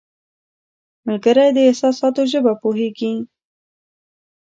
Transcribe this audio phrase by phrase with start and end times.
[1.07, 3.11] ملګری د احساساتو ژبه پوهیږي